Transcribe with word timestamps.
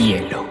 hielo. 0.00 0.46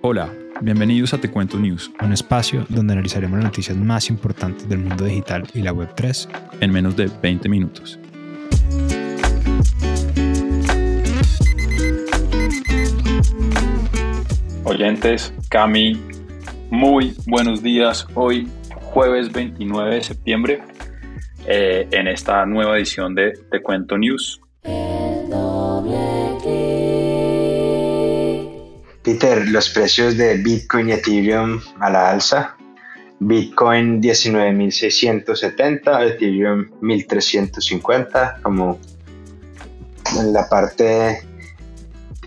Hola, 0.00 0.32
bienvenidos 0.62 1.12
a 1.12 1.18
Te 1.18 1.30
Cuento 1.30 1.58
News, 1.58 1.90
un 2.00 2.14
espacio 2.14 2.64
donde 2.70 2.94
analizaremos 2.94 3.36
las 3.36 3.44
noticias 3.44 3.76
más 3.76 4.08
importantes 4.08 4.66
del 4.68 4.78
mundo 4.78 5.04
digital 5.04 5.46
y 5.52 5.60
la 5.60 5.74
Web3 5.74 6.28
en 6.60 6.72
menos 6.72 6.96
de 6.96 7.10
20 7.22 7.48
minutos. 7.50 7.98
Oyentes, 14.64 15.34
Cami, 15.50 16.00
muy 16.70 17.14
buenos 17.26 17.62
días. 17.62 18.06
Hoy, 18.14 18.48
jueves 18.74 19.30
29 19.30 19.96
de 19.96 20.02
septiembre, 20.02 20.62
eh, 21.46 21.88
en 21.90 22.08
esta 22.08 22.44
nueva 22.46 22.76
edición 22.76 23.14
de 23.14 23.32
Te 23.50 23.62
Cuento 23.62 23.98
News. 23.98 24.40
Peter, 29.02 29.48
los 29.48 29.70
precios 29.70 30.16
de 30.16 30.36
Bitcoin 30.36 30.90
y 30.90 30.92
Ethereum 30.92 31.60
a 31.80 31.90
la 31.90 32.10
alza. 32.10 32.56
Bitcoin 33.18 34.00
19.670, 34.00 36.06
Ethereum 36.06 36.70
1.350, 36.80 38.40
como 38.42 38.78
en 40.18 40.32
la 40.32 40.48
parte 40.48 41.20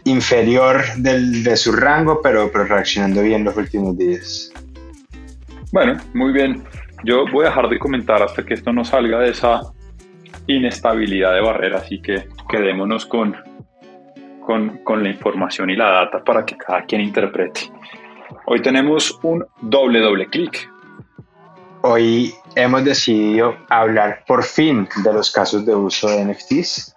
inferior 0.06 0.84
de 0.98 1.58
su 1.58 1.72
rango, 1.72 2.22
pero, 2.22 2.52
pero 2.52 2.66
reaccionando 2.66 3.22
bien 3.22 3.44
los 3.44 3.56
últimos 3.58 3.98
días. 3.98 4.52
Bueno, 5.72 5.98
muy 6.14 6.34
bien. 6.34 6.64
Yo 7.04 7.26
voy 7.32 7.46
a 7.46 7.50
dejar 7.50 7.68
de 7.70 7.80
comentar 7.80 8.22
hasta 8.22 8.46
que 8.46 8.54
esto 8.54 8.72
no 8.72 8.86
salga 8.86 9.20
de 9.20 9.32
esa 9.32 9.62
inestabilidad 10.48 11.34
de 11.34 11.42
barrera, 11.42 11.80
así 11.80 12.02
que 12.02 12.28
quedémonos 12.48 13.06
con, 13.06 13.36
con, 14.46 14.78
con 14.84 15.04
la 15.04 15.10
información 15.10 15.70
y 15.70 15.76
la 15.76 15.90
data 15.90 16.24
para 16.24 16.46
que 16.46 16.56
cada 16.56 16.86
quien 16.86 17.02
interprete. 17.02 17.62
Hoy 18.46 18.62
tenemos 18.62 19.20
un 19.22 19.46
doble 19.62 20.00
doble 20.00 20.28
clic. 20.28 20.70
Hoy 21.82 22.34
hemos 22.56 22.86
decidido 22.86 23.58
hablar 23.70 24.24
por 24.26 24.44
fin 24.44 24.88
de 25.04 25.14
los 25.14 25.30
casos 25.30 25.66
de 25.66 25.76
uso 25.76 26.08
de 26.08 26.24
NFTs. 26.24 26.94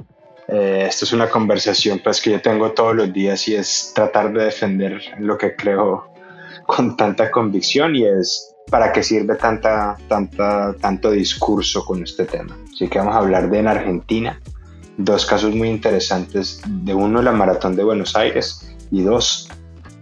Eh, 0.48 0.84
esto 0.89 1.05
es 1.05 1.12
una 1.12 1.28
conversación 1.28 2.00
pues, 2.02 2.20
que 2.20 2.30
yo 2.30 2.41
tengo 2.41 2.70
todos 2.70 2.95
los 2.95 3.12
días 3.12 3.48
y 3.48 3.56
es 3.56 3.92
tratar 3.92 4.33
de 4.33 4.45
defender 4.45 5.00
lo 5.19 5.36
que 5.36 5.56
creo 5.56 6.12
con 6.67 6.97
tanta 6.97 7.30
convicción 7.33 7.97
y 7.97 8.06
es 8.06 8.55
para 8.70 8.92
qué 8.92 9.03
sirve 9.03 9.36
tanta, 9.36 9.97
tanta, 10.09 10.75
tanto 10.81 11.11
discurso 11.11 11.84
con 11.84 12.03
este 12.03 12.25
tema. 12.25 12.56
Así 12.73 12.89
que 12.89 12.98
vamos 12.98 13.14
a 13.14 13.19
hablar 13.19 13.50
de 13.50 13.58
en 13.58 13.69
Argentina, 13.69 14.41
dos 14.97 15.27
casos 15.27 15.55
muy 15.55 15.69
interesantes, 15.69 16.61
de 16.67 16.95
uno 16.95 17.23
la 17.23 17.33
Maratón 17.33 17.77
de 17.77 17.84
Buenos 17.84 18.17
Aires 18.17 18.77
y 18.91 19.03
dos 19.03 19.48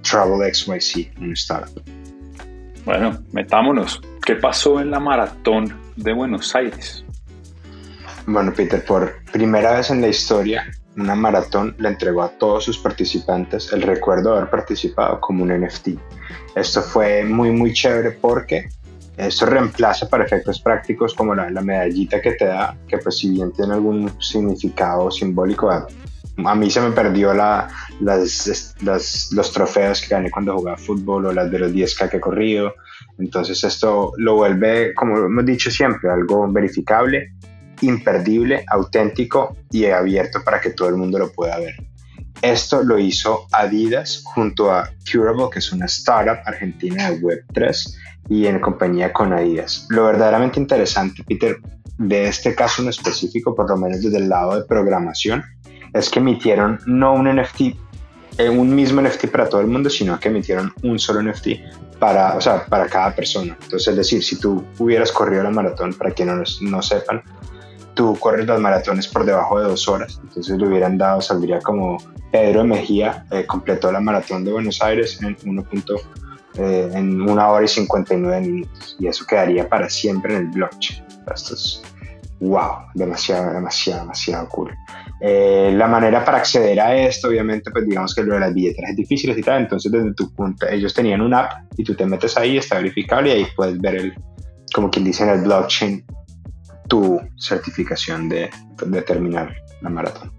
Travel 0.03 0.55
XYZ, 0.55 1.19
un 1.21 1.33
startup. 1.33 1.83
Bueno, 2.85 3.19
metámonos. 3.33 4.01
¿Qué 4.25 4.37
pasó 4.37 4.81
en 4.81 4.91
la 4.91 5.01
Maratón 5.01 5.75
de 5.97 6.13
Buenos 6.13 6.55
Aires? 6.55 7.05
Bueno, 8.27 8.53
Peter, 8.55 8.85
por 8.85 9.23
primera 9.33 9.75
vez 9.75 9.91
en 9.91 10.01
la 10.01 10.09
historia, 10.09 10.67
una 10.97 11.15
maratón 11.15 11.75
le 11.79 11.89
entregó 11.89 12.23
a 12.23 12.29
todos 12.31 12.65
sus 12.65 12.79
participantes 12.79 13.73
el 13.73 13.83
recuerdo 13.83 14.33
de 14.33 14.39
haber 14.39 14.51
participado 14.51 15.21
como 15.21 15.43
un 15.43 15.51
NFT. 15.51 15.89
Esto 16.55 16.83
fue 16.83 17.25
muy, 17.25 17.51
muy 17.51 17.73
chévere 17.73 18.13
porque 18.13 18.69
esto 19.17 19.47
reemplaza 19.47 20.09
para 20.09 20.25
efectos 20.25 20.61
prácticos 20.61 21.15
como 21.15 21.35
la, 21.35 21.51
la 21.51 21.61
medallita 21.61 22.21
que 22.21 22.33
te 22.33 22.47
da, 22.47 22.77
que 22.89 22.99
pues 22.99 23.19
si 23.19 23.31
bien 23.31 23.53
tiene 23.53 23.75
algún 23.75 24.11
significado 24.21 25.11
simbólico, 25.11 25.71
a, 25.71 25.87
mí 26.55 26.71
se 26.71 26.81
me 26.81 26.91
perdió 26.91 27.33
la, 27.33 27.69
las, 28.01 28.75
los 28.83 29.53
trofeos 29.53 30.01
que 30.01 30.09
gané 30.09 30.31
cuando 30.31 30.57
jugaba 30.57 30.77
fútbol 30.77 31.27
o 31.27 31.33
las 31.33 31.51
de 31.51 31.59
los 31.61 31.73
10K 31.73 32.11
que 32.11 32.17
he 32.17 32.21
corrido. 32.21 32.75
Entonces 33.19 33.63
esto 33.63 34.13
lo 34.17 34.35
vuelve, 34.35 34.95
como 34.95 35.17
hemos 35.19 35.47
dicho 35.47 35.71
siempre, 35.71 36.11
algo 36.11 36.51
verificable 36.51 37.33
imperdible, 37.87 38.65
auténtico 38.69 39.57
y 39.71 39.87
abierto 39.87 40.43
para 40.45 40.61
que 40.61 40.71
todo 40.71 40.89
el 40.89 40.97
mundo 40.97 41.19
lo 41.19 41.33
pueda 41.33 41.59
ver. 41.59 41.75
Esto 42.43 42.83
lo 42.83 42.99
hizo 42.99 43.47
Adidas 43.53 44.23
junto 44.25 44.71
a 44.71 44.91
Curable, 45.11 45.49
que 45.51 45.61
es 45.61 45.73
una 45.73 45.87
startup 45.87 46.39
argentina 46.45 47.11
de 47.11 47.21
Web3 47.21 47.97
y 48.29 48.47
en 48.47 48.61
compañía 48.61 49.13
con 49.13 49.33
Adidas. 49.33 49.87
Lo 49.91 50.05
verdaderamente 50.05 50.61
interesante, 50.61 51.23
Peter, 51.25 51.59
de 51.99 52.27
este 52.27 52.55
caso 52.55 52.83
en 52.83 52.89
específico, 52.89 53.55
por 53.55 53.71
lo 53.71 53.77
menos 53.77 54.03
desde 54.03 54.19
el 54.19 54.29
lado 54.29 54.57
de 54.57 54.67
programación, 54.67 55.43
es 55.93 56.11
que 56.11 56.19
emitieron 56.19 56.81
no 56.87 57.15
un 57.15 57.35
NFT, 57.35 57.61
eh, 58.39 58.49
un 58.49 58.75
mismo 58.75 59.01
NFT 59.01 59.29
para 59.29 59.49
todo 59.49 59.61
el 59.61 59.69
mundo, 59.69 59.89
sino 59.89 60.19
que 60.19 60.29
emitieron 60.29 60.73
un 60.83 60.99
solo 60.99 61.23
NFT 61.23 61.99
para, 61.99 62.37
o 62.37 62.41
sea, 62.41 62.67
para 62.67 62.89
cada 62.89 63.15
persona. 63.15 63.57
Entonces, 63.63 63.89
es 63.89 63.97
decir, 63.97 64.23
si 64.25 64.39
tú 64.39 64.65
hubieras 64.79 65.13
corrido 65.13 65.43
la 65.45 65.51
maratón, 65.51 65.95
para 65.95 66.11
quienes 66.11 66.61
no, 66.61 66.71
no 66.71 66.83
sepan, 66.83 67.23
tú 67.95 68.17
corres 68.19 68.47
las 68.47 68.61
maratones 68.61 69.09
por 69.09 69.25
debajo 69.25 69.61
de 69.61 69.69
dos 69.69 69.89
horas, 69.89 70.21
entonces 70.23 70.59
le 70.59 70.67
hubieran 70.67 70.99
dado, 70.99 71.21
saldría 71.21 71.61
como 71.61 71.99
Pedro 72.31 72.65
Mejía 72.65 73.25
eh, 73.31 73.47
completó 73.47 73.93
la 73.93 74.01
maratón 74.01 74.45
de 74.45 74.53
Buenos 74.53 74.83
Aires 74.83 75.21
en 75.23 75.37
1. 75.45 75.65
Eh, 76.57 76.89
en 76.95 77.21
una 77.21 77.49
hora 77.49 77.65
y 77.65 77.69
59 77.69 78.41
minutos 78.41 78.97
y 79.01 79.09
eso 79.09 79.25
quedaría 79.27 79.69
para 79.69 79.89
siempre 79.89 80.35
en 80.35 80.43
el 80.43 80.47
blockchain. 80.49 81.05
Esto 81.35 81.55
es 81.55 81.83
wow, 82.41 82.87
demasiado, 82.95 83.53
demasiado, 83.53 84.03
demasiado 84.03 84.49
cool. 84.49 84.73
Eh, 85.21 85.73
la 85.75 85.87
manera 85.87 86.25
para 86.25 86.39
acceder 86.39 86.81
a 86.81 86.95
esto, 86.97 87.29
obviamente, 87.29 87.71
pues 87.71 87.87
digamos 87.87 88.15
que 88.15 88.23
lo 88.23 88.35
de 88.35 88.41
las 88.41 88.55
billeteras 88.55 88.91
es 88.91 88.97
difícil 88.97 89.37
y 89.37 89.43
tal, 89.43 89.63
entonces 89.63 89.91
desde 89.91 90.13
tu 90.15 90.33
punto, 90.35 90.67
ellos 90.69 90.93
tenían 90.93 91.21
una 91.21 91.41
app 91.41 91.63
y 91.77 91.85
tú 91.85 91.95
te 91.95 92.05
metes 92.05 92.37
ahí, 92.37 92.59
está 92.59 92.77
verificable 92.77 93.31
y 93.31 93.33
ahí 93.33 93.47
puedes 93.57 93.81
ver 93.81 93.95
el, 93.95 94.15
como 94.75 94.91
quien 94.91 95.05
dice 95.05 95.25
en 95.25 95.31
el 95.31 95.41
blockchain, 95.43 96.05
tu 96.89 97.21
certificación 97.37 98.29
de, 98.29 98.51
terminar 99.07 99.55
la 99.81 99.91
maratón. 99.91 100.33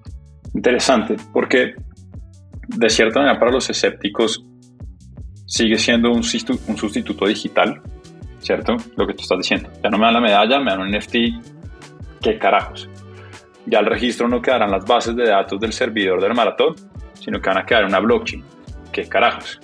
Interesante, 0.53 1.15
porque 1.33 1.75
de 2.67 2.89
cierta 2.89 3.19
manera 3.19 3.39
para 3.39 3.51
los 3.51 3.69
escépticos 3.69 4.45
sigue 5.45 5.77
siendo 5.77 6.11
un, 6.11 6.23
sustituto 6.23 7.25
digital, 7.25 7.81
¿cierto? 8.39 8.77
Lo 8.95 9.05
que 9.05 9.13
tú 9.13 9.23
estás 9.23 9.37
diciendo. 9.37 9.69
Ya 9.83 9.89
no 9.89 9.97
me 9.97 10.05
dan 10.05 10.13
la 10.13 10.21
medalla, 10.21 10.59
me 10.59 10.71
dan 10.71 10.81
un 10.81 10.91
NFT, 10.91 11.15
¿qué 12.21 12.37
carajos? 12.39 12.89
Ya 13.65 13.79
el 13.79 13.85
registro 13.85 14.27
no 14.27 14.41
quedará 14.41 14.65
en 14.65 14.71
las 14.71 14.85
bases 14.85 15.15
de 15.15 15.27
datos 15.27 15.59
del 15.59 15.73
servidor 15.73 16.21
del 16.21 16.33
maratón, 16.33 16.75
sino 17.13 17.41
que 17.41 17.49
van 17.49 17.59
a 17.59 17.65
quedar 17.65 17.83
en 17.83 17.89
una 17.89 17.99
blockchain, 17.99 18.43
¿qué 18.91 19.07
carajos? 19.07 19.59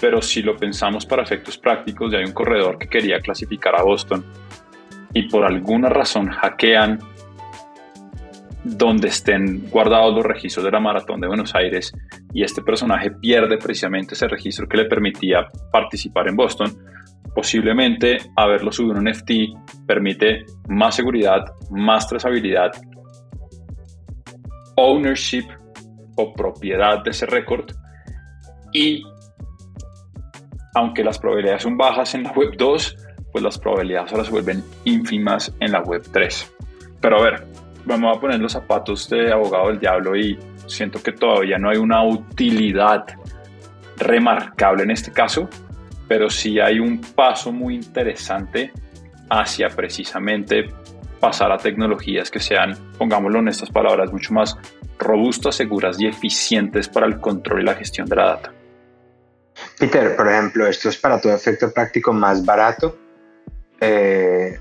Pero 0.00 0.22
si 0.22 0.42
lo 0.42 0.56
pensamos 0.56 1.04
para 1.04 1.22
efectos 1.22 1.58
prácticos, 1.58 2.12
ya 2.12 2.18
hay 2.18 2.24
un 2.24 2.32
corredor 2.32 2.78
que 2.78 2.86
quería 2.86 3.18
clasificar 3.20 3.74
a 3.74 3.82
Boston 3.82 4.24
y 5.14 5.28
por 5.28 5.44
alguna 5.44 5.88
razón 5.88 6.28
hackean 6.28 6.98
donde 8.64 9.08
estén 9.08 9.68
guardados 9.70 10.14
los 10.14 10.24
registros 10.24 10.64
de 10.64 10.70
la 10.70 10.80
maratón 10.80 11.20
de 11.20 11.28
Buenos 11.28 11.54
Aires 11.54 11.92
y 12.34 12.42
este 12.42 12.62
personaje 12.62 13.10
pierde 13.10 13.56
precisamente 13.56 14.14
ese 14.14 14.28
registro 14.28 14.68
que 14.68 14.76
le 14.76 14.84
permitía 14.84 15.46
participar 15.72 16.28
en 16.28 16.36
Boston, 16.36 16.76
posiblemente 17.34 18.18
haberlo 18.36 18.72
subido 18.72 18.94
en 18.96 18.98
un 18.98 19.10
NFT 19.10 19.86
permite 19.86 20.44
más 20.68 20.96
seguridad, 20.96 21.44
más 21.70 22.08
trazabilidad, 22.08 22.72
ownership 24.76 25.44
o 26.16 26.32
propiedad 26.32 27.02
de 27.02 27.10
ese 27.10 27.26
récord. 27.26 27.70
Y 28.72 29.02
aunque 30.74 31.04
las 31.04 31.18
probabilidades 31.18 31.62
son 31.62 31.76
bajas 31.76 32.14
en 32.14 32.24
la 32.24 32.32
web 32.32 32.56
2, 32.56 32.96
pues 33.38 33.54
las 33.54 33.58
probabilidades 33.58 34.12
ahora 34.12 34.24
se 34.24 34.30
vuelven 34.32 34.64
ínfimas 34.84 35.54
en 35.60 35.70
la 35.70 35.80
web 35.80 36.02
3. 36.12 36.52
Pero 37.00 37.18
a 37.18 37.22
ver, 37.22 37.46
vamos 37.84 38.16
a 38.16 38.20
poner 38.20 38.40
los 38.40 38.52
zapatos 38.52 39.08
de 39.08 39.32
abogado 39.32 39.68
del 39.68 39.78
diablo 39.78 40.16
y 40.16 40.36
siento 40.66 41.00
que 41.00 41.12
todavía 41.12 41.56
no 41.56 41.70
hay 41.70 41.76
una 41.76 42.04
utilidad 42.04 43.04
remarcable 43.96 44.82
en 44.82 44.90
este 44.90 45.12
caso, 45.12 45.48
pero 46.08 46.28
sí 46.28 46.58
hay 46.58 46.80
un 46.80 47.00
paso 47.00 47.52
muy 47.52 47.76
interesante 47.76 48.72
hacia 49.30 49.68
precisamente 49.68 50.68
pasar 51.20 51.52
a 51.52 51.58
tecnologías 51.58 52.30
que 52.30 52.40
sean, 52.40 52.76
pongámoslo 52.96 53.38
en 53.38 53.48
estas 53.48 53.70
palabras, 53.70 54.12
mucho 54.12 54.34
más 54.34 54.56
robustas, 54.98 55.54
seguras 55.54 56.00
y 56.00 56.06
eficientes 56.06 56.88
para 56.88 57.06
el 57.06 57.20
control 57.20 57.60
y 57.60 57.64
la 57.64 57.74
gestión 57.74 58.08
de 58.08 58.16
la 58.16 58.24
data. 58.24 58.52
Peter, 59.78 60.16
por 60.16 60.28
ejemplo, 60.28 60.66
esto 60.66 60.88
es 60.88 60.96
para 60.96 61.20
todo 61.20 61.32
efecto 61.34 61.72
práctico 61.72 62.12
más 62.12 62.44
barato 62.44 63.07
eh, 63.80 64.58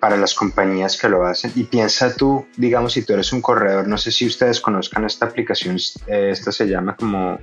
para 0.00 0.16
las 0.16 0.34
compañías 0.34 0.98
que 1.00 1.08
lo 1.08 1.24
hacen. 1.24 1.52
Y 1.54 1.64
piensa 1.64 2.14
tú, 2.14 2.46
digamos, 2.56 2.92
si 2.92 3.02
tú 3.02 3.14
eres 3.14 3.32
un 3.32 3.40
corredor, 3.40 3.86
no 3.86 3.98
sé 3.98 4.10
si 4.10 4.26
ustedes 4.26 4.60
conozcan 4.60 5.04
esta 5.04 5.26
aplicación, 5.26 5.76
eh, 6.06 6.30
esta 6.30 6.52
se 6.52 6.66
llama 6.66 6.96
como, 6.96 7.38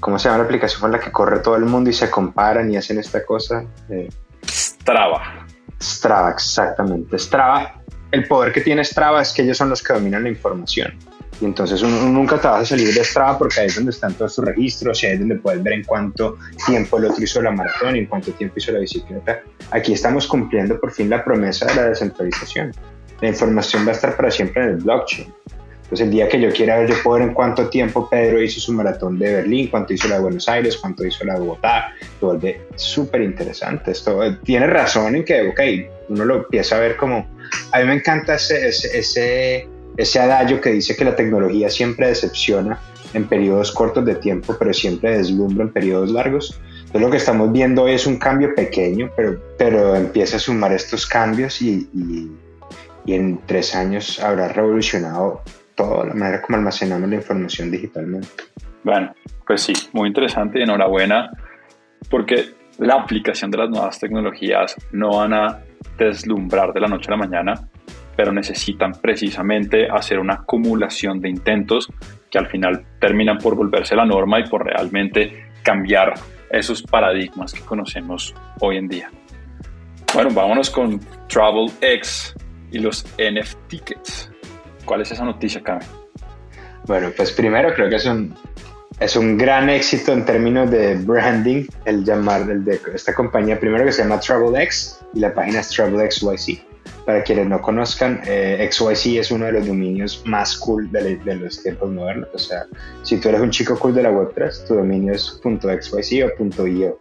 ¿cómo 0.00 0.18
se 0.18 0.28
llama 0.28 0.38
la 0.38 0.44
aplicación 0.44 0.80
con 0.80 0.92
la 0.92 1.00
que 1.00 1.12
corre 1.12 1.40
todo 1.40 1.56
el 1.56 1.64
mundo 1.64 1.90
y 1.90 1.92
se 1.92 2.10
comparan 2.10 2.70
y 2.72 2.76
hacen 2.76 2.98
esta 2.98 3.24
cosa? 3.24 3.64
Eh, 3.88 4.08
Strava. 4.44 5.46
Strava, 5.80 6.30
exactamente. 6.30 7.18
Strava 7.18 7.80
el 8.12 8.26
poder 8.26 8.52
que 8.52 8.60
tiene 8.60 8.84
Strava 8.84 9.22
es 9.22 9.32
que 9.32 9.42
ellos 9.42 9.56
son 9.56 9.70
los 9.70 9.82
que 9.82 9.92
dominan 9.92 10.24
la 10.24 10.30
información. 10.30 10.92
Y 11.40 11.46
entonces 11.46 11.82
uno, 11.82 12.02
nunca 12.08 12.38
te 12.38 12.48
vas 12.48 12.62
a 12.62 12.66
salir 12.66 12.92
de 12.92 13.02
Strava 13.02 13.38
porque 13.38 13.60
ahí 13.60 13.66
es 13.66 13.76
donde 13.76 13.90
están 13.90 14.12
todos 14.14 14.34
tus 14.34 14.44
registros 14.44 15.02
y 15.02 15.06
ahí 15.06 15.12
es 15.14 15.20
donde 15.20 15.36
puedes 15.36 15.62
ver 15.62 15.72
en 15.72 15.84
cuánto 15.84 16.36
tiempo 16.66 16.98
el 16.98 17.06
otro 17.06 17.24
hizo 17.24 17.40
la 17.40 17.50
maratón 17.50 17.96
y 17.96 18.00
en 18.00 18.06
cuánto 18.06 18.32
tiempo 18.32 18.54
hizo 18.58 18.72
la 18.72 18.80
bicicleta. 18.80 19.42
Aquí 19.70 19.94
estamos 19.94 20.26
cumpliendo 20.26 20.78
por 20.78 20.92
fin 20.92 21.08
la 21.08 21.24
promesa 21.24 21.66
de 21.66 21.74
la 21.74 21.88
descentralización. 21.88 22.72
La 23.20 23.28
información 23.28 23.86
va 23.86 23.90
a 23.90 23.94
estar 23.94 24.16
para 24.16 24.30
siempre 24.30 24.62
en 24.62 24.68
el 24.70 24.76
blockchain. 24.76 25.32
Entonces 25.90 26.06
el 26.06 26.12
día 26.12 26.28
que 26.28 26.40
yo 26.40 26.52
quiera 26.52 26.78
ver, 26.78 26.88
yo 26.88 27.02
puedo 27.02 27.18
ver 27.18 27.28
en 27.28 27.34
cuánto 27.34 27.68
tiempo 27.68 28.08
Pedro 28.08 28.40
hizo 28.40 28.60
su 28.60 28.72
maratón 28.72 29.18
de 29.18 29.34
Berlín, 29.34 29.66
cuánto 29.68 29.92
hizo 29.92 30.06
la 30.06 30.16
de 30.16 30.20
Buenos 30.20 30.48
Aires, 30.48 30.76
cuánto 30.76 31.04
hizo 31.04 31.24
la 31.24 31.34
de 31.34 31.40
Bogotá. 31.40 31.92
Lo 32.20 32.28
vuelve 32.28 32.60
súper 32.76 33.22
interesante. 33.22 33.90
Esto 33.90 34.22
eh, 34.22 34.38
tiene 34.44 34.68
razón 34.68 35.16
en 35.16 35.24
que, 35.24 35.48
ok, 35.48 35.60
uno 36.10 36.24
lo 36.24 36.36
empieza 36.36 36.76
a 36.76 36.80
ver 36.80 36.96
como... 36.96 37.28
A 37.72 37.80
mí 37.80 37.86
me 37.86 37.94
encanta 37.94 38.36
ese, 38.36 38.68
ese, 38.68 38.96
ese 38.96 39.68
ese 40.00 40.18
adagio 40.18 40.60
que 40.60 40.70
dice 40.70 40.96
que 40.96 41.04
la 41.04 41.14
tecnología 41.14 41.68
siempre 41.68 42.08
decepciona 42.08 42.80
en 43.12 43.26
periodos 43.26 43.72
cortos 43.72 44.04
de 44.04 44.14
tiempo, 44.14 44.56
pero 44.58 44.72
siempre 44.72 45.16
deslumbra 45.16 45.64
en 45.64 45.72
periodos 45.72 46.10
largos. 46.10 46.60
Entonces 46.78 47.00
lo 47.02 47.10
que 47.10 47.16
estamos 47.16 47.52
viendo 47.52 47.82
hoy 47.82 47.92
es 47.92 48.06
un 48.06 48.18
cambio 48.18 48.54
pequeño, 48.54 49.10
pero, 49.16 49.38
pero 49.58 49.94
empieza 49.96 50.36
a 50.36 50.40
sumar 50.40 50.72
estos 50.72 51.06
cambios 51.06 51.60
y, 51.60 51.88
y, 51.94 52.30
en 53.06 53.40
tres 53.44 53.74
años 53.74 54.20
habrá 54.20 54.48
revolucionado 54.48 55.42
toda 55.74 56.06
la 56.06 56.14
manera 56.14 56.42
como 56.42 56.58
almacenamos 56.58 57.08
la 57.08 57.16
información 57.16 57.70
digitalmente. 57.70 58.28
Bueno, 58.84 59.12
pues 59.46 59.62
sí, 59.62 59.72
muy 59.92 60.08
interesante 60.08 60.60
y 60.60 60.62
enhorabuena, 60.62 61.30
porque 62.08 62.50
la 62.78 62.94
aplicación 62.94 63.50
de 63.50 63.58
las 63.58 63.68
nuevas 63.68 63.98
tecnologías 63.98 64.76
no 64.92 65.16
van 65.16 65.34
a 65.34 65.58
deslumbrar 65.98 66.72
de 66.72 66.80
la 66.80 66.86
noche 66.86 67.08
a 67.08 67.10
la 67.12 67.16
mañana, 67.16 67.68
pero 68.20 68.32
necesitan 68.32 68.92
precisamente 69.00 69.88
hacer 69.90 70.18
una 70.18 70.34
acumulación 70.34 71.22
de 71.22 71.30
intentos 71.30 71.88
que 72.30 72.36
al 72.36 72.48
final 72.48 72.84
terminan 73.00 73.38
por 73.38 73.56
volverse 73.56 73.96
la 73.96 74.04
norma 74.04 74.38
y 74.40 74.46
por 74.46 74.66
realmente 74.66 75.46
cambiar 75.62 76.12
esos 76.50 76.82
paradigmas 76.82 77.54
que 77.54 77.62
conocemos 77.62 78.34
hoy 78.60 78.76
en 78.76 78.88
día. 78.88 79.10
Bueno, 80.12 80.28
vámonos 80.34 80.68
con 80.68 81.00
TravelX 81.28 82.34
y 82.70 82.80
los 82.80 83.06
NFT 83.16 83.68
tickets. 83.68 84.30
¿Cuál 84.84 85.00
es 85.00 85.12
esa 85.12 85.24
noticia, 85.24 85.62
Carmen? 85.62 85.88
Bueno, 86.86 87.08
pues 87.16 87.32
primero 87.32 87.72
creo 87.72 87.88
que 87.88 87.96
es 87.96 88.04
un, 88.04 88.34
es 88.98 89.16
un 89.16 89.38
gran 89.38 89.70
éxito 89.70 90.12
en 90.12 90.26
términos 90.26 90.70
de 90.70 90.96
branding 90.96 91.64
el 91.86 92.04
llamar 92.04 92.42
el 92.50 92.66
de 92.66 92.82
esta 92.94 93.14
compañía 93.14 93.58
primero 93.58 93.82
que 93.82 93.92
se 93.92 94.02
llama 94.02 94.20
TravelX 94.20 95.00
y 95.14 95.20
la 95.20 95.32
página 95.32 95.60
es 95.60 95.70
TravelXYC. 95.70 96.69
Para 97.04 97.22
quienes 97.22 97.46
no 97.46 97.60
conozcan, 97.60 98.20
eh, 98.26 98.68
XYZ 98.70 99.06
es 99.18 99.30
uno 99.30 99.46
de 99.46 99.52
los 99.52 99.66
dominios 99.66 100.22
más 100.26 100.56
cool 100.58 100.90
de, 100.92 101.18
los 101.36 101.62
tiempos 101.62 101.90
modernos. 101.90 102.28
O 102.34 102.38
sea, 102.38 102.66
si 103.02 103.18
tú 103.18 103.28
eres 103.28 103.40
un 103.40 103.50
chico 103.50 103.78
cool 103.78 103.94
de 103.94 104.02
la 104.02 104.12
Web3, 104.12 104.66
tu 104.66 104.74
dominio 104.74 105.12
es 105.12 105.40
.xyz 105.42 106.24
o 106.24 106.66
.io. 106.66 107.00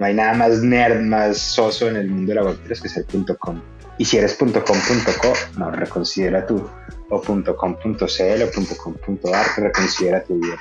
No 0.00 0.06
hay 0.06 0.14
nada 0.14 0.34
más 0.34 0.62
nerd, 0.62 1.00
más 1.02 1.38
soso 1.38 1.88
en 1.88 1.96
el 1.96 2.08
mundo 2.08 2.34
de 2.34 2.40
la 2.40 2.42
Web3 2.42 2.82
que 2.82 2.88
ser 2.88 3.04
.com. 3.38 3.60
Y 3.98 4.04
si 4.04 4.16
eres 4.16 4.34
.com.co, 4.34 5.32
no, 5.56 5.70
reconsidera 5.70 6.44
tu, 6.46 6.68
o 7.10 7.22
.com.cl 7.22 7.54
o 7.54 8.76
.com.ar, 8.82 9.46
reconsidera 9.56 10.24
tu 10.24 10.40
vida. 10.40 10.58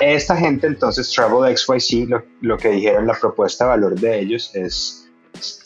Esta 0.00 0.36
gente 0.36 0.66
entonces, 0.66 1.10
Travel 1.12 1.56
XYZ, 1.56 2.08
lo, 2.08 2.22
lo 2.40 2.56
que 2.56 2.70
dijeron, 2.70 3.06
la 3.06 3.14
propuesta 3.14 3.64
de 3.64 3.70
valor 3.70 3.98
de 3.98 4.20
ellos 4.20 4.50
es 4.54 5.09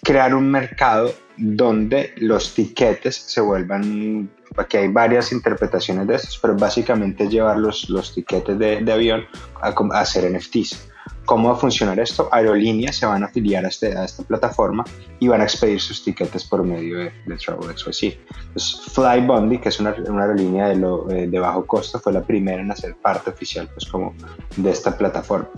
crear 0.02 0.34
un 0.34 0.50
mercado 0.50 1.12
donde 1.36 2.12
los 2.16 2.54
tiquetes 2.54 3.16
se 3.16 3.40
vuelvan, 3.40 4.30
aquí 4.56 4.76
hay 4.76 4.88
varias 4.88 5.32
interpretaciones 5.32 6.06
de 6.06 6.14
estos, 6.14 6.38
pero 6.38 6.54
básicamente 6.56 7.28
llevar 7.28 7.58
los, 7.58 7.88
los 7.90 8.14
tiquetes 8.14 8.58
de, 8.58 8.82
de 8.82 8.92
avión 8.92 9.24
a, 9.60 9.68
a, 9.68 10.00
hacer 10.00 10.30
NFTs. 10.30 10.90
¿Cómo 11.24 11.48
va 11.48 11.54
a 11.54 11.58
funcionar 11.58 11.98
esto? 11.98 12.28
Aerolíneas 12.30 12.96
se 12.96 13.06
van 13.06 13.22
a 13.22 13.26
afiliar 13.26 13.64
a, 13.64 13.68
este, 13.68 13.96
a 13.96 14.04
esta 14.04 14.22
plataforma 14.22 14.84
y 15.20 15.28
van 15.28 15.40
a 15.40 15.44
expedir 15.44 15.80
sus 15.80 16.04
tiquetes 16.04 16.44
por 16.44 16.62
medio 16.62 16.98
de, 16.98 17.12
de 17.26 17.36
TravelXYZ. 17.36 18.02
Entonces, 18.02 18.80
Flybondi, 18.92 19.58
que 19.58 19.70
es 19.70 19.80
una, 19.80 19.94
una 20.06 20.22
aerolínea 20.22 20.68
de, 20.68 20.76
lo, 20.76 21.10
eh, 21.10 21.26
de 21.26 21.38
bajo 21.38 21.66
costo, 21.66 21.98
fue 21.98 22.12
la 22.12 22.22
primera 22.22 22.60
en 22.60 22.70
hacer 22.70 22.94
parte 22.96 23.30
oficial 23.30 23.68
pues, 23.72 23.86
como 23.86 24.14
de 24.56 24.70
esta 24.70 24.96
plataforma. 24.96 25.48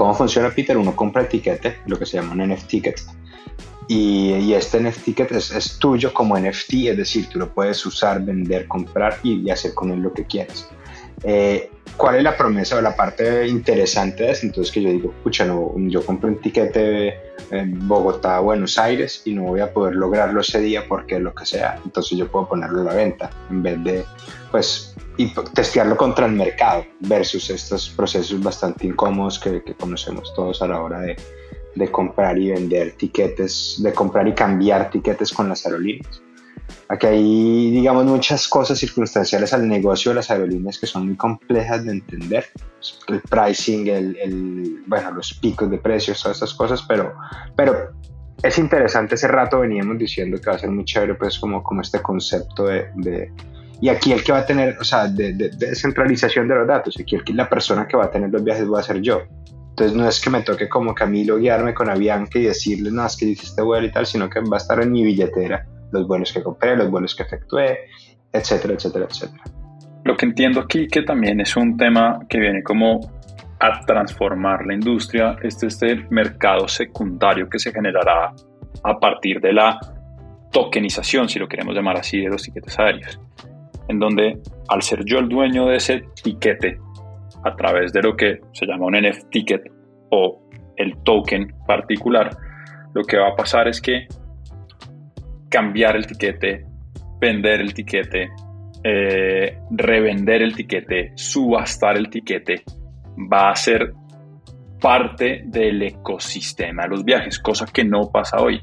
¿Cómo 0.00 0.14
funciona, 0.14 0.48
Peter? 0.48 0.78
Uno 0.78 0.96
compra 0.96 1.20
el 1.20 1.28
tiquete, 1.28 1.76
lo 1.84 1.98
que 1.98 2.06
se 2.06 2.16
llama 2.16 2.32
un 2.32 2.50
NFT 2.50 2.68
ticket, 2.68 3.02
y, 3.86 4.54
este 4.54 4.80
NFT 4.80 5.04
ticket 5.04 5.32
es, 5.32 5.78
tuyo 5.78 6.14
como 6.14 6.38
NFT, 6.38 6.72
es 6.88 6.96
decir, 6.96 7.26
tú 7.28 7.38
lo 7.38 7.52
puedes 7.52 7.84
usar, 7.84 8.24
vender, 8.24 8.66
comprar 8.66 9.18
y, 9.22 9.50
hacer 9.50 9.74
con 9.74 9.90
él 9.90 10.00
lo 10.00 10.14
que 10.14 10.24
quieras. 10.24 10.70
Eh, 11.22 11.70
¿Cuál 12.00 12.16
es 12.16 12.22
la 12.22 12.34
promesa 12.34 12.78
o 12.78 12.80
la 12.80 12.96
parte 12.96 13.46
interesante 13.46 14.22
de 14.22 14.30
eso? 14.30 14.46
Entonces 14.46 14.72
que 14.72 14.80
yo 14.80 14.88
digo, 14.88 15.12
pucha, 15.22 15.44
no, 15.44 15.74
yo 15.76 16.02
compré 16.02 16.30
un 16.30 16.40
tiquete 16.40 17.14
en 17.50 17.86
Bogotá, 17.86 18.40
Buenos 18.40 18.78
Aires 18.78 19.20
y 19.26 19.34
no 19.34 19.42
voy 19.42 19.60
a 19.60 19.70
poder 19.70 19.96
lograrlo 19.96 20.40
ese 20.40 20.60
día 20.60 20.88
porque 20.88 21.20
lo 21.20 21.34
que 21.34 21.44
sea. 21.44 21.78
Entonces 21.84 22.16
yo 22.16 22.26
puedo 22.26 22.48
ponerlo 22.48 22.80
a 22.80 22.84
la 22.84 22.94
venta 22.94 23.28
en 23.50 23.62
vez 23.62 23.84
de, 23.84 24.04
pues, 24.50 24.94
y 25.18 25.34
testearlo 25.52 25.98
contra 25.98 26.24
el 26.24 26.32
mercado 26.32 26.86
versus 27.00 27.50
estos 27.50 27.90
procesos 27.90 28.42
bastante 28.42 28.86
incómodos 28.86 29.38
que 29.38 29.62
conocemos 29.78 30.32
todos 30.34 30.62
a 30.62 30.68
la 30.68 30.80
hora 30.80 31.00
de, 31.00 31.16
de 31.74 31.90
comprar 31.90 32.38
y 32.38 32.50
vender 32.50 32.92
tiquetes, 32.92 33.76
de 33.82 33.92
comprar 33.92 34.26
y 34.26 34.32
cambiar 34.32 34.88
tiquetes 34.88 35.32
con 35.34 35.50
las 35.50 35.66
aerolíneas. 35.66 36.22
Aquí 36.88 37.06
hay, 37.06 37.70
digamos, 37.70 38.04
muchas 38.04 38.48
cosas 38.48 38.78
circunstanciales 38.78 39.52
al 39.52 39.68
negocio 39.68 40.10
de 40.10 40.16
las 40.16 40.30
aerolíneas 40.30 40.78
que 40.78 40.86
son 40.86 41.06
muy 41.06 41.16
complejas 41.16 41.84
de 41.84 41.92
entender. 41.92 42.46
El 43.08 43.20
pricing, 43.20 43.86
el, 43.88 44.16
el 44.16 44.82
bueno, 44.86 45.12
los 45.12 45.34
picos 45.34 45.70
de 45.70 45.78
precios, 45.78 46.22
todas 46.22 46.38
esas 46.38 46.54
cosas, 46.54 46.82
pero, 46.88 47.14
pero 47.54 47.90
es 48.42 48.58
interesante. 48.58 49.14
Ese 49.14 49.28
rato 49.28 49.60
veníamos 49.60 49.98
diciendo 49.98 50.40
que 50.40 50.50
va 50.50 50.56
a 50.56 50.58
ser 50.58 50.70
muy 50.70 50.84
chévere, 50.84 51.14
pues, 51.14 51.38
como, 51.38 51.62
como 51.62 51.80
este 51.82 52.00
concepto 52.00 52.66
de, 52.66 52.88
de 52.96 53.32
y 53.80 53.88
aquí 53.88 54.12
el 54.12 54.22
que 54.22 54.32
va 54.32 54.38
a 54.38 54.46
tener, 54.46 54.76
o 54.78 54.84
sea, 54.84 55.08
de, 55.08 55.32
de, 55.32 55.48
de, 55.50 55.68
descentralización 55.68 56.46
de 56.48 56.54
los 56.54 56.66
datos, 56.66 56.98
aquí 57.00 57.16
el 57.16 57.36
la 57.36 57.48
persona 57.48 57.86
que 57.88 57.96
va 57.96 58.04
a 58.04 58.10
tener 58.10 58.30
los 58.30 58.44
viajes 58.44 58.70
va 58.70 58.80
a 58.80 58.82
ser 58.82 59.00
yo. 59.00 59.22
Entonces 59.70 59.96
no 59.96 60.06
es 60.06 60.20
que 60.20 60.28
me 60.28 60.42
toque 60.42 60.68
como 60.68 60.94
Camilo 60.94 61.38
guiarme 61.38 61.72
con 61.72 61.88
Avianca 61.88 62.38
y 62.38 62.42
decirle, 62.42 62.90
no, 62.90 63.06
es 63.06 63.16
que 63.16 63.24
dice 63.24 63.46
este 63.46 63.62
vuelo 63.62 63.86
y 63.86 63.92
tal, 63.92 64.04
sino 64.04 64.28
que 64.28 64.40
va 64.40 64.56
a 64.56 64.60
estar 64.60 64.82
en 64.82 64.92
mi 64.92 65.02
billetera 65.04 65.66
los 65.92 66.06
vuelos 66.06 66.32
que 66.32 66.42
compré, 66.42 66.76
los 66.76 66.90
vuelos 66.90 67.14
que 67.14 67.22
efectué, 67.22 67.78
etcétera, 68.32 68.74
etcétera, 68.74 69.06
etcétera. 69.08 69.42
Lo 70.04 70.16
que 70.16 70.26
entiendo 70.26 70.60
aquí 70.60 70.88
que 70.88 71.02
también 71.02 71.40
es 71.40 71.56
un 71.56 71.76
tema 71.76 72.20
que 72.28 72.38
viene 72.38 72.62
como 72.62 73.00
a 73.58 73.84
transformar 73.84 74.64
la 74.66 74.74
industria, 74.74 75.36
este, 75.42 75.66
este 75.66 76.06
mercado 76.10 76.66
secundario 76.66 77.48
que 77.48 77.58
se 77.58 77.72
generará 77.72 78.32
a 78.82 78.98
partir 78.98 79.40
de 79.40 79.52
la 79.52 79.78
tokenización, 80.50 81.28
si 81.28 81.38
lo 81.38 81.46
queremos 81.46 81.74
llamar 81.74 81.98
así, 81.98 82.20
de 82.20 82.30
los 82.30 82.42
tiquetes 82.42 82.78
aéreos, 82.78 83.20
en 83.88 83.98
donde 83.98 84.40
al 84.68 84.82
ser 84.82 85.04
yo 85.04 85.18
el 85.18 85.28
dueño 85.28 85.66
de 85.66 85.76
ese 85.76 86.04
tiquete, 86.22 86.78
a 87.44 87.54
través 87.54 87.92
de 87.92 88.02
lo 88.02 88.16
que 88.16 88.40
se 88.52 88.66
llama 88.66 88.86
un 88.86 88.94
NFT 88.94 89.30
ticket 89.30 89.70
o 90.10 90.42
el 90.76 90.96
token 91.04 91.54
particular, 91.66 92.36
lo 92.94 93.02
que 93.04 93.18
va 93.18 93.28
a 93.28 93.36
pasar 93.36 93.68
es 93.68 93.80
que 93.80 94.06
cambiar 95.50 95.96
el 95.96 96.06
tiquete, 96.06 96.64
vender 97.20 97.60
el 97.60 97.74
tiquete, 97.74 98.30
eh, 98.82 99.58
revender 99.70 100.40
el 100.42 100.54
tiquete, 100.54 101.12
subastar 101.14 101.98
el 101.98 102.08
tiquete, 102.08 102.62
va 103.30 103.50
a 103.50 103.56
ser 103.56 103.92
parte 104.80 105.42
del 105.44 105.82
ecosistema 105.82 106.84
de 106.84 106.88
los 106.88 107.04
viajes, 107.04 107.38
cosa 107.38 107.66
que 107.66 107.84
no 107.84 108.10
pasa 108.10 108.38
hoy. 108.40 108.62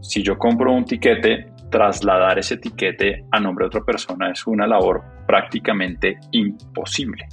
Si 0.00 0.22
yo 0.22 0.38
compro 0.38 0.72
un 0.72 0.84
tiquete, 0.84 1.46
trasladar 1.70 2.38
ese 2.38 2.58
tiquete 2.58 3.24
a 3.30 3.40
nombre 3.40 3.64
de 3.64 3.68
otra 3.68 3.80
persona 3.82 4.30
es 4.30 4.46
una 4.46 4.66
labor 4.66 5.02
prácticamente 5.26 6.18
imposible. 6.32 7.26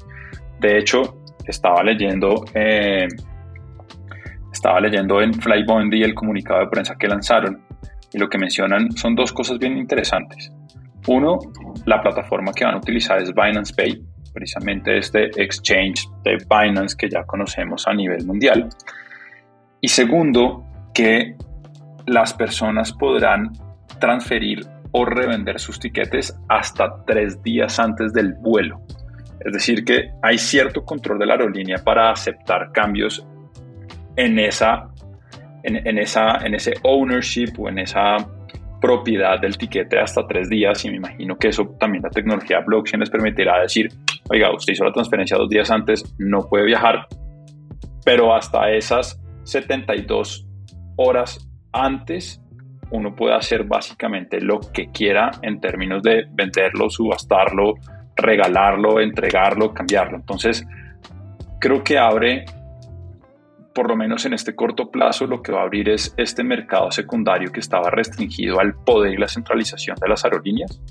De 0.60 0.78
hecho, 0.78 1.24
estaba 1.46 1.84
leyendo, 1.84 2.46
eh, 2.54 3.08
estaba 4.52 4.80
leyendo 4.80 5.22
en 5.22 5.34
Flybondi 5.34 6.04
el 6.04 6.14
comunicado 6.14 6.62
de 6.62 6.68
prensa 6.68 6.96
que 6.98 7.08
lanzaron 7.08 7.67
y 8.14 8.18
lo 8.18 8.30
que 8.30 8.38
mencionan 8.38 8.92
son 8.92 9.16
dos 9.16 9.32
cosas 9.34 9.60
bien 9.60 9.78
interesantes. 9.78 10.52
Uno, 11.08 11.40
la 11.86 12.02
plataforma 12.02 12.52
que 12.54 12.66
van 12.66 12.76
a 12.76 12.78
utilizar 12.78 13.22
es 13.22 13.34
Binance 13.34 13.74
Pay, 13.74 14.02
precisamente 14.34 14.98
este 14.98 15.26
exchange 15.42 16.08
de 16.24 16.38
Binance 16.50 16.96
que 16.98 17.10
ya 17.10 17.24
conocemos 17.24 17.88
a 17.88 17.94
nivel 17.94 18.26
mundial. 18.26 18.70
Y 19.82 19.88
segundo, 19.88 20.66
que 20.94 21.36
las 22.08 22.34
personas 22.34 22.92
podrán 22.94 23.52
transferir 24.00 24.66
o 24.92 25.06
revender 25.06 25.60
sus 25.60 25.80
tiquetes 25.80 26.36
hasta 26.50 27.04
tres 27.06 27.42
días 27.44 27.80
antes 27.80 28.14
del 28.14 28.34
vuelo. 28.34 28.82
Es 29.40 29.54
decir, 29.54 29.86
que 29.86 30.12
hay 30.22 30.38
cierto 30.38 30.84
control 30.84 31.20
de 31.20 31.26
la 31.26 31.34
aerolínea 31.34 31.78
para 31.84 32.12
aceptar 32.12 32.72
cambios 32.72 33.26
en, 34.16 34.40
esa, 34.40 34.90
en, 35.76 35.98
esa, 35.98 36.38
en 36.46 36.56
ese 36.56 36.74
ownership 36.84 37.54
o 37.58 37.70
en 37.70 37.80
esa 37.80 38.18
propiedad 38.80 39.40
del 39.40 39.58
tiquete 39.58 40.00
hasta 40.00 40.26
tres 40.28 40.50
días 40.50 40.86
y 40.86 40.92
me 40.92 40.98
imagino 40.98 41.36
que 41.38 41.50
eso 41.50 41.66
también 41.80 42.04
la 42.04 42.10
tecnología 42.10 42.60
blockchain 42.60 43.00
les 43.00 43.10
permitirá 43.10 43.62
decir, 43.62 43.90
oiga, 44.30 44.54
usted 44.54 44.74
hizo 44.74 44.84
la 44.84 44.94
transferencia 44.94 45.38
dos 45.38 45.50
días 45.50 45.70
antes, 45.72 46.16
no 46.20 46.48
puede 46.48 46.66
viajar, 46.66 47.08
pero 48.06 48.34
hasta 48.34 48.70
esas 48.72 49.20
72 49.44 50.46
horas 50.96 51.50
antes 51.72 52.42
uno 52.92 53.16
puede 53.16 53.36
hacer 53.36 53.64
básicamente 53.64 54.40
lo 54.40 54.60
que 54.60 54.88
quiera 54.92 55.32
en 55.42 55.60
términos 55.60 56.04
de 56.04 56.26
venderlo, 56.32 56.90
subastarlo, 56.90 57.76
regalarlo, 58.16 59.00
entregarlo, 59.00 59.74
cambiarlo. 59.74 60.18
Entonces, 60.18 60.66
creo 61.60 61.84
que 61.84 61.98
abre 61.98 62.46
por 63.78 63.90
lo 63.90 63.96
menos 63.96 64.26
en 64.26 64.34
este 64.34 64.56
corto 64.56 64.90
plazo, 64.90 65.28
lo 65.28 65.44
que 65.44 65.52
va 65.52 65.60
a 65.60 65.66
abrir 65.66 65.88
es 65.90 66.12
este 66.18 66.44
mercado 66.44 66.90
secundario 66.90 67.52
que 67.52 67.60
estaba 67.60 67.92
restringido 67.92 68.60
al 68.60 68.74
poder 68.74 69.14
y 69.14 69.18
la 69.18 69.28
centralización 69.28 69.96
de 70.02 70.10
las 70.10 70.26
aerolíneas 70.26 70.82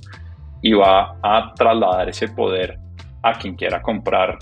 y 0.63 0.73
va 0.73 1.19
a 1.21 1.53
trasladar 1.53 2.09
ese 2.09 2.29
poder 2.29 2.79
a 3.25 3.33
quien 3.33 3.57
quiera 3.57 3.83
comprar 3.83 4.39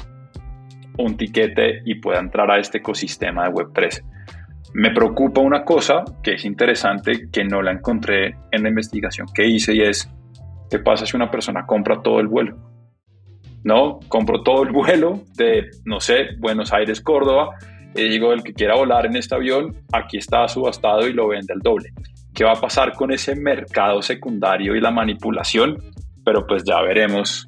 un 0.99 1.17
tiquete 1.17 1.81
y 1.87 1.95
pueda 1.95 2.21
entrar 2.21 2.51
a 2.51 2.59
este 2.59 2.79
ecosistema 2.79 3.45
de 3.45 3.51
Web3. 3.55 4.05
Me 4.75 4.91
preocupa 4.91 5.41
una 5.41 5.65
cosa 5.65 6.05
que 6.23 6.35
es 6.35 6.45
interesante, 6.45 7.31
que 7.33 7.45
no 7.45 7.63
la 7.63 7.73
encontré 7.73 8.37
en 8.53 8.63
la 8.63 8.69
investigación 8.69 9.27
que 9.35 9.47
hice 9.47 9.75
y 9.75 9.81
es, 9.81 10.13
¿qué 10.69 10.81
pasa 10.81 11.07
si 11.07 11.17
una 11.17 11.31
persona 11.31 11.65
compra 11.65 12.03
todo 12.03 12.21
el 12.21 12.29
vuelo? 12.29 12.59
No, 13.63 14.01
compro 14.09 14.43
todo 14.43 14.65
el 14.65 14.71
vuelo 14.73 15.23
de, 15.35 15.71
no 15.87 15.99
sé, 15.99 16.37
Buenos 16.39 16.75
Aires, 16.75 17.01
Córdoba, 17.01 17.57
digo, 17.95 18.33
el 18.33 18.43
que 18.43 18.53
quiera 18.53 18.75
volar 18.75 19.07
en 19.07 19.17
este 19.17 19.35
avión, 19.35 19.83
aquí 19.93 20.19
está 20.19 20.47
subastado 20.49 21.07
y 21.09 21.13
lo 21.13 21.29
vende 21.29 21.53
al 21.53 21.61
doble. 21.61 21.91
¿Qué 22.35 22.45
va 22.45 22.53
a 22.53 22.61
pasar 22.61 22.93
con 22.93 23.13
ese 23.13 23.37
mercado 23.37 24.03
secundario 24.03 24.75
y 24.75 24.81
la 24.81 24.91
manipulación? 24.91 25.79
Pero 26.25 26.47
pues 26.47 26.65
ya 26.65 26.81
veremos 26.83 27.47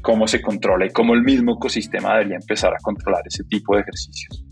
cómo 0.00 0.28
se 0.28 0.40
controla 0.40 0.86
y 0.86 0.90
cómo 0.90 1.14
el 1.14 1.22
mismo 1.22 1.54
ecosistema 1.54 2.12
debería 2.14 2.36
empezar 2.36 2.72
a 2.72 2.78
controlar 2.82 3.22
ese 3.26 3.44
tipo 3.44 3.74
de 3.74 3.82
ejercicios. 3.82 4.44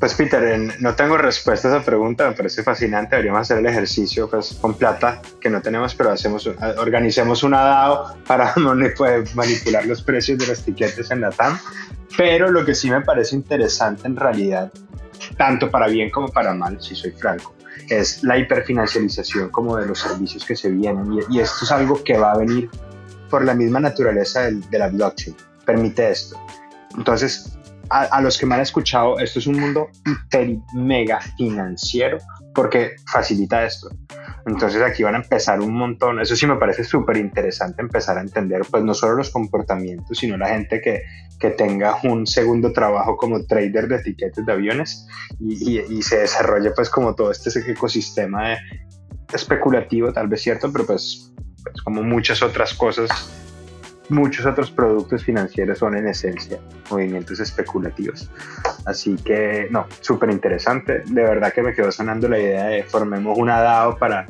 Pues 0.00 0.14
Peter, 0.14 0.58
no 0.80 0.94
tengo 0.94 1.16
respuesta 1.16 1.68
a 1.68 1.76
esa 1.76 1.84
pregunta, 1.84 2.28
me 2.28 2.34
parece 2.34 2.62
fascinante, 2.62 3.16
deberíamos 3.16 3.42
hacer 3.42 3.58
el 3.58 3.66
ejercicio 3.66 4.28
pues, 4.28 4.58
con 4.60 4.74
plata 4.74 5.22
que 5.40 5.48
no 5.48 5.62
tenemos, 5.62 5.94
pero 5.94 6.10
hacemos, 6.10 6.46
organicemos 6.78 7.42
un 7.42 7.52
DAO 7.52 8.16
para 8.26 8.52
manipular 9.34 9.86
los 9.86 10.02
precios 10.02 10.38
de 10.38 10.48
los 10.48 10.64
tiquetes 10.64 11.10
en 11.10 11.20
la 11.20 11.30
TAM 11.30 11.58
pero 12.16 12.50
lo 12.50 12.64
que 12.64 12.74
sí 12.74 12.90
me 12.90 13.00
parece 13.00 13.36
interesante 13.36 14.06
en 14.06 14.16
realidad, 14.16 14.72
tanto 15.36 15.70
para 15.70 15.88
bien 15.88 16.10
como 16.10 16.28
para 16.28 16.54
mal, 16.54 16.80
si 16.80 16.94
soy 16.94 17.10
franco, 17.12 17.54
es 17.88 18.22
la 18.22 18.38
hiperfinancialización 18.38 19.50
como 19.50 19.76
de 19.76 19.86
los 19.86 19.98
servicios 19.98 20.44
que 20.44 20.56
se 20.56 20.70
vienen. 20.70 21.18
Y, 21.30 21.40
esto 21.40 21.64
es 21.64 21.72
algo 21.72 22.02
que 22.02 22.16
va 22.16 22.32
a 22.32 22.38
venir 22.38 22.70
por 23.30 23.44
la 23.44 23.54
misma 23.54 23.80
naturaleza 23.80 24.50
de 24.50 24.78
la 24.78 24.88
blockchain. 24.88 25.36
Permite 25.64 26.10
esto. 26.10 26.40
Entonces, 26.96 27.58
a, 27.90 28.20
los 28.20 28.38
que 28.38 28.46
me 28.46 28.54
han 28.54 28.60
escuchado, 28.60 29.18
esto 29.18 29.38
es 29.38 29.46
un 29.46 29.58
mundo 29.58 29.88
hiper 30.06 30.56
mega 30.74 31.20
financiero 31.36 32.18
porque 32.54 32.96
facilita 33.06 33.64
esto. 33.64 33.88
Entonces 34.46 34.82
aquí 34.82 35.02
van 35.02 35.14
a 35.14 35.18
empezar 35.18 35.60
un 35.60 35.74
montón, 35.74 36.20
eso 36.20 36.36
sí 36.36 36.46
me 36.46 36.56
parece 36.56 36.84
súper 36.84 37.16
interesante 37.16 37.80
empezar 37.80 38.18
a 38.18 38.20
entender 38.20 38.60
pues 38.70 38.84
no 38.84 38.92
solo 38.92 39.14
los 39.14 39.30
comportamientos, 39.30 40.18
sino 40.18 40.36
la 40.36 40.48
gente 40.48 40.82
que, 40.82 41.02
que 41.40 41.50
tenga 41.50 41.98
un 42.02 42.26
segundo 42.26 42.72
trabajo 42.72 43.16
como 43.16 43.46
trader 43.46 43.88
de 43.88 43.96
etiquetas 43.96 44.44
de 44.44 44.52
aviones 44.52 45.06
y, 45.40 45.80
y, 45.80 46.02
se 46.02 46.18
desarrolle 46.18 46.72
pues 46.72 46.90
como 46.90 47.14
todo 47.14 47.30
este 47.30 47.58
ecosistema 47.70 48.58
especulativo, 49.32 50.12
tal 50.12 50.28
vez 50.28 50.42
cierto, 50.42 50.70
pero 50.70 50.84
pues, 50.84 51.32
pues 51.62 51.80
como 51.82 52.02
muchas 52.02 52.42
otras 52.42 52.74
cosas 52.74 53.43
muchos 54.08 54.46
otros 54.46 54.70
productos 54.70 55.24
financieros 55.24 55.78
son 55.78 55.96
en 55.96 56.08
esencia 56.08 56.58
movimientos 56.90 57.40
especulativos. 57.40 58.30
Así 58.84 59.16
que, 59.16 59.68
no, 59.70 59.86
súper 60.00 60.30
interesante. 60.30 61.02
De 61.06 61.22
verdad 61.22 61.52
que 61.52 61.62
me 61.62 61.72
quedó 61.72 61.90
sonando 61.90 62.28
la 62.28 62.38
idea 62.38 62.64
de 62.66 62.82
formemos 62.82 63.38
una 63.38 63.60
DAO 63.60 63.98
para, 63.98 64.26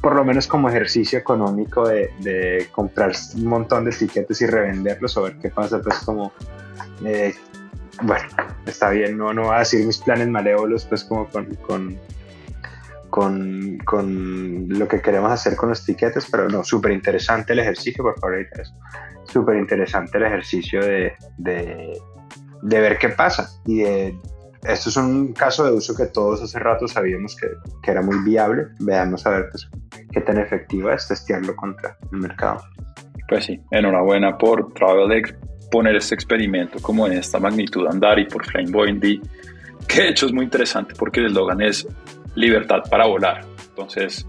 por 0.00 0.14
lo 0.14 0.24
menos 0.24 0.46
como 0.46 0.68
ejercicio 0.68 1.18
económico, 1.18 1.86
de, 1.88 2.68
comprar 2.72 3.12
un 3.36 3.46
montón 3.46 3.84
de 3.84 3.90
etiquetes 3.90 4.40
y 4.40 4.46
revenderlos 4.46 5.16
o 5.16 5.22
ver 5.22 5.36
qué 5.40 5.50
pasa, 5.50 5.80
pues 5.80 5.98
como... 6.00 6.32
Eh, 7.04 7.34
bueno, 8.02 8.24
está 8.66 8.90
bien, 8.90 9.18
no, 9.18 9.32
no 9.34 9.42
voy 9.42 9.54
a 9.54 9.58
decir 9.60 9.86
mis 9.86 9.98
planes 9.98 10.28
malévolos, 10.28 10.86
pues 10.86 11.04
como 11.04 11.28
con 11.28 11.46
con, 11.56 11.98
con, 13.12 13.78
lo 14.68 14.88
que 14.88 15.02
queremos 15.02 15.30
hacer 15.30 15.54
con 15.54 15.68
los 15.68 15.84
tiquetes, 15.84 16.26
pero 16.30 16.48
no, 16.48 16.64
súper 16.64 16.92
interesante 16.92 17.52
el 17.52 17.58
ejercicio, 17.58 18.02
por 18.02 18.18
favor, 18.18 18.46
súper 19.24 19.56
interesante 19.56 20.16
el 20.16 20.24
ejercicio 20.24 20.80
de, 20.80 21.12
de, 21.36 22.00
de, 22.62 22.80
ver 22.80 22.96
qué 22.96 23.10
pasa. 23.10 23.50
Y 23.66 23.82
esto 23.82 24.88
es 24.88 24.96
un 24.96 25.34
caso 25.34 25.64
de 25.66 25.72
uso 25.72 25.94
que 25.94 26.06
todos 26.06 26.42
hace 26.42 26.58
rato 26.58 26.88
sabíamos 26.88 27.36
que, 27.36 27.48
que 27.82 27.90
era 27.90 28.00
muy 28.00 28.16
viable. 28.24 28.68
Veamos 28.80 29.26
a 29.26 29.30
ver 29.30 29.50
pues, 29.50 29.68
qué 30.10 30.22
tan 30.22 30.38
efectiva 30.38 30.94
es 30.94 31.06
testearlo 31.06 31.54
contra 31.54 31.98
el 32.10 32.18
mercado. 32.18 32.62
Pues 33.28 33.44
sí, 33.44 33.60
enhorabuena 33.70 34.38
por 34.38 34.72
TravelX 34.72 35.34
poner 35.70 35.96
este 35.96 36.14
experimento 36.14 36.78
como 36.80 37.06
en 37.06 37.12
esta 37.12 37.38
magnitud 37.38 37.86
andar 37.86 38.18
y 38.18 38.24
por 38.24 38.44
Flameboy 38.46 39.20
que 39.86 40.00
de 40.00 40.08
hecho 40.08 40.26
es 40.26 40.32
muy 40.32 40.44
interesante 40.44 40.94
porque 40.96 41.20
el 41.20 41.26
eslogan 41.26 41.60
es 41.60 41.86
libertad 42.34 42.82
para 42.90 43.06
volar. 43.06 43.44
Entonces, 43.68 44.26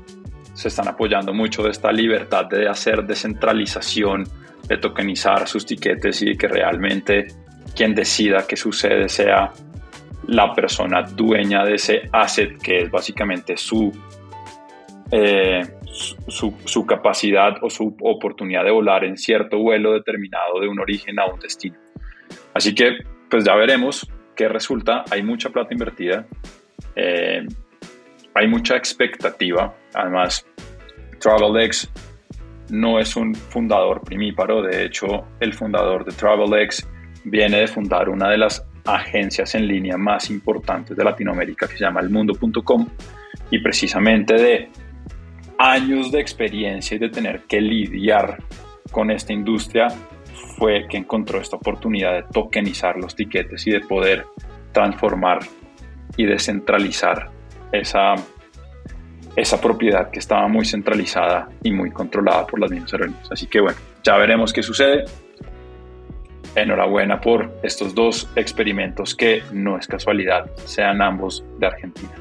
se 0.54 0.68
están 0.68 0.88
apoyando 0.88 1.34
mucho 1.34 1.64
de 1.64 1.72
esta 1.72 1.92
libertad 1.92 2.46
de 2.46 2.68
hacer 2.68 3.04
descentralización, 3.04 4.24
de 4.68 4.78
tokenizar 4.78 5.48
sus 5.48 5.66
tiquetes 5.66 6.22
y 6.22 6.38
que 6.38 6.48
realmente 6.48 7.28
quien 7.76 7.96
decida 7.96 8.46
qué 8.48 8.56
sucede 8.56 9.10
sea 9.10 9.52
la 10.28 10.54
persona 10.54 11.02
dueña 11.02 11.66
de 11.66 11.76
ese 11.76 12.10
asset 12.12 12.58
que 12.62 12.84
es 12.84 12.92
básicamente 12.92 13.58
su, 13.58 13.92
eh, 15.12 15.62
su, 16.28 16.56
su, 16.64 16.86
capacidad 16.86 17.58
o 17.62 17.70
su 17.70 17.96
oportunidad 18.02 18.64
de 18.64 18.72
volar 18.72 19.04
en 19.04 19.18
cierto 19.18 19.58
vuelo 19.58 19.94
determinado 19.94 20.60
de 20.62 20.68
un 20.68 20.80
origen 20.80 21.20
a 21.20 21.26
un 21.26 21.40
destino. 21.40 21.78
Así 22.54 22.74
que 22.74 23.00
pues 23.30 23.44
ya 23.44 23.56
veremos 23.56 24.08
qué 24.36 24.48
resulta. 24.48 25.04
Hay 25.12 25.24
mucha 25.24 25.50
plata 25.50 25.74
invertida. 25.74 26.26
Eh, 26.96 27.46
hay 28.36 28.48
mucha 28.48 28.76
expectativa. 28.76 29.76
Además, 29.94 30.46
TravelX 31.20 31.90
no 32.70 33.00
es 33.00 33.16
un 33.16 33.36
fundador 33.36 34.02
primíparo. 34.02 34.62
De 34.62 34.86
hecho, 34.86 35.28
el 35.40 35.54
fundador 35.54 36.06
de 36.06 36.12
TravelX 36.12 36.88
viene 37.26 37.62
de 37.62 37.68
fundar 37.68 38.10
una 38.10 38.30
de 38.30 38.38
las 38.38 38.66
agencias 38.86 39.56
en 39.56 39.68
línea 39.68 39.98
más 39.98 40.30
importantes 40.30 40.98
de 40.98 41.04
Latinoamérica 41.04 41.68
que 41.68 41.78
se 41.78 41.86
llama 41.86 42.02
elmundo.com 42.02 42.88
y 43.50 43.60
precisamente 43.60 44.34
de 44.34 44.70
años 45.58 46.12
de 46.12 46.20
experiencia 46.20 46.96
y 46.96 47.00
de 47.00 47.10
tener 47.10 47.44
que 47.44 47.62
lidiar 47.62 48.40
con 48.92 49.12
esta 49.12 49.32
industria 49.32 49.88
fue 50.58 50.86
que 50.90 50.98
encontró 50.98 51.40
esta 51.40 51.56
oportunidad 51.56 52.14
de 52.14 52.24
tokenizar 52.32 52.98
los 52.98 53.16
tiquetes 53.16 53.66
y 53.68 53.72
de 53.72 53.80
poder 53.80 54.26
transformar 54.72 55.40
y 56.18 56.26
descentralizar 56.26 57.33
esa, 57.74 58.16
esa 59.36 59.60
propiedad 59.60 60.10
que 60.12 60.20
estaba 60.20 60.48
muy 60.48 60.64
centralizada 60.66 61.50
y 61.64 61.72
muy 61.72 61.92
controlada 61.92 62.48
por 62.48 62.60
las 62.60 62.72
mismas 62.72 62.94
aerolíneas. 62.94 63.32
Así 63.32 63.48
que 63.48 63.60
bueno, 63.60 63.78
ya 64.04 64.16
veremos 64.18 64.54
qué 64.54 64.64
sucede. 64.64 65.06
Enhorabuena 66.56 67.20
por 67.20 67.52
estos 67.64 67.96
dos 67.96 68.30
experimentos 68.36 69.16
que 69.16 69.42
no 69.52 69.78
es 69.78 69.88
casualidad, 69.88 70.52
sean 70.66 71.02
ambos 71.02 71.44
de 71.58 71.66
Argentina. 71.66 72.12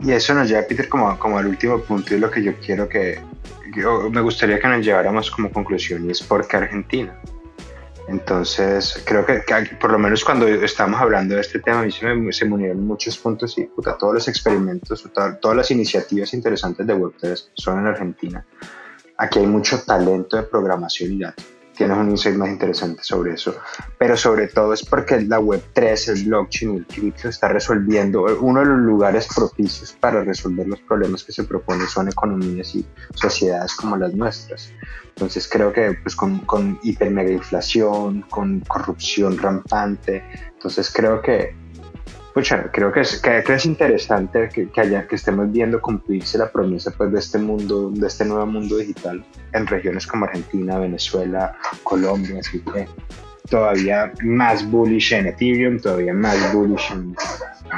Y 0.00 0.12
eso 0.12 0.34
nos 0.34 0.48
lleva, 0.48 0.62
Peter, 0.68 0.88
como, 0.88 1.18
como 1.18 1.38
al 1.38 1.46
último 1.46 1.80
punto 1.80 2.14
y 2.14 2.18
lo 2.18 2.30
que 2.30 2.42
yo 2.42 2.52
quiero 2.64 2.88
que, 2.88 3.18
yo, 3.74 4.10
me 4.10 4.20
gustaría 4.20 4.60
que 4.60 4.68
nos 4.68 4.84
lleváramos 4.84 5.30
como 5.30 5.50
conclusión 5.50 6.06
y 6.06 6.10
es 6.10 6.22
por 6.22 6.46
qué 6.46 6.58
Argentina. 6.58 7.18
Entonces, 8.08 9.02
creo 9.04 9.26
que, 9.26 9.42
por 9.78 9.92
lo 9.92 9.98
menos 9.98 10.24
cuando 10.24 10.46
estamos 10.48 10.98
hablando 11.00 11.34
de 11.34 11.42
este 11.42 11.58
tema, 11.58 11.80
a 11.80 11.82
mí 11.82 11.92
se 11.92 12.06
me, 12.06 12.32
se 12.32 12.46
unieron 12.46 12.86
muchos 12.86 13.18
puntos 13.18 13.56
y 13.58 13.64
puta, 13.64 13.98
todos 13.98 14.14
los 14.14 14.28
experimentos, 14.28 15.06
todas 15.40 15.56
las 15.56 15.70
iniciativas 15.70 16.32
interesantes 16.32 16.86
de 16.86 16.94
Web3 16.94 17.50
son 17.54 17.80
en 17.80 17.86
Argentina. 17.86 18.46
Aquí 19.18 19.40
hay 19.40 19.46
mucho 19.46 19.82
talento 19.82 20.36
de 20.36 20.44
programación 20.44 21.12
y 21.12 21.18
datos 21.18 21.57
tienes 21.78 21.96
un 21.96 22.10
insight 22.10 22.36
más 22.36 22.50
interesante 22.50 23.02
sobre 23.04 23.34
eso. 23.34 23.54
Pero 23.96 24.16
sobre 24.16 24.48
todo 24.48 24.72
es 24.74 24.84
porque 24.84 25.20
la 25.20 25.40
Web3, 25.40 26.08
el 26.08 26.24
blockchain 26.24 26.74
y 26.74 26.76
el 26.78 26.86
cripto 26.86 27.28
está 27.28 27.48
resolviendo, 27.48 28.24
uno 28.40 28.60
de 28.60 28.66
los 28.66 28.78
lugares 28.80 29.28
propicios 29.34 29.92
para 29.92 30.24
resolver 30.24 30.66
los 30.66 30.80
problemas 30.80 31.22
que 31.22 31.32
se 31.32 31.44
proponen 31.44 31.86
son 31.86 32.08
economías 32.08 32.74
y 32.74 32.84
sociedades 33.14 33.74
como 33.76 33.96
las 33.96 34.12
nuestras. 34.12 34.72
Entonces 35.10 35.48
creo 35.48 35.72
que 35.72 35.96
pues 36.02 36.14
con, 36.16 36.40
con 36.40 36.78
hiper 36.82 37.12
inflación, 37.30 38.22
con 38.28 38.60
corrupción 38.60 39.38
rampante, 39.38 40.22
entonces 40.52 40.92
creo 40.92 41.22
que 41.22 41.54
pucha, 42.34 42.70
creo 42.72 42.92
que 42.92 43.00
es, 43.00 43.20
que, 43.20 43.42
es 43.46 43.66
interesante 43.66 44.48
que, 44.52 44.68
que, 44.70 44.80
haya, 44.80 45.06
que 45.06 45.16
estemos 45.16 45.50
viendo 45.50 45.80
cumplirse 45.80 46.38
la 46.38 46.50
promesa 46.50 46.92
pues, 46.96 47.12
de 47.12 47.18
este 47.18 47.38
mundo, 47.38 47.90
de 47.90 48.06
este 48.06 48.24
nuevo 48.24 48.46
mundo 48.46 48.76
digital 48.76 49.24
en 49.52 49.66
regiones 49.66 50.06
como 50.06 50.26
Argentina, 50.26 50.78
Venezuela, 50.78 51.56
Colombia, 51.82 52.40
así 52.40 52.60
que 52.60 52.86
todavía 53.48 54.12
más 54.22 54.68
bullish 54.70 55.14
en 55.14 55.26
Ethereum, 55.26 55.78
todavía 55.78 56.12
más 56.12 56.52
bullish 56.52 56.92
en, 56.92 57.16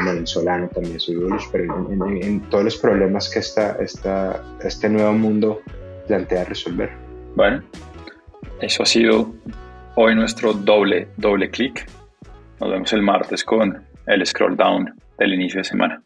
en 0.08 0.26
Solano 0.26 0.68
también 0.68 0.98
soy 0.98 1.16
bullish, 1.16 1.48
pero 1.52 1.90
en, 1.90 2.40
todos 2.50 2.64
los 2.64 2.76
problemas 2.76 3.28
que 3.30 3.38
esta, 3.38 3.76
esta, 3.80 4.42
este 4.62 4.88
nuevo 4.88 5.12
mundo 5.12 5.60
plantea 6.06 6.44
resolver. 6.44 6.90
Bueno, 7.36 7.62
eso 8.60 8.82
ha 8.82 8.86
sido 8.86 9.32
hoy 9.94 10.14
nuestro 10.14 10.52
doble, 10.52 11.08
doble 11.16 11.50
clic. 11.50 11.88
Nos 12.60 12.70
vemos 12.70 12.92
el 12.92 13.02
martes 13.02 13.44
con 13.44 13.89
el 14.06 14.24
scroll 14.26 14.56
down 14.56 14.92
del 15.18 15.32
inicio 15.32 15.60
de 15.60 15.64
semana. 15.64 16.02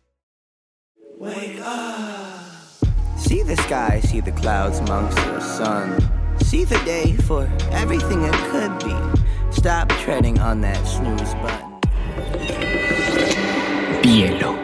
See 3.17 3.43
the 3.43 3.57
sky, 3.57 4.01
see 4.01 4.21
the 4.21 4.33
clouds 4.33 4.79
amongst 4.81 5.17
the 5.17 5.41
sun. 5.41 5.99
See 6.41 6.65
the 6.65 6.79
day 6.85 7.13
for 7.27 7.49
everything 7.73 8.23
it 8.23 8.35
could 8.51 8.79
be. 8.85 8.95
Stop 9.51 9.89
treading 9.91 10.39
on 10.41 10.61
that 10.61 10.85
snooze 10.87 11.35
button. 11.35 11.81
Bielo. 14.03 14.64